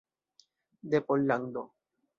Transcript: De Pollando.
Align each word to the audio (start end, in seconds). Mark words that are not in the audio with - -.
De 0.91 0.99
Pollando. 1.07 1.63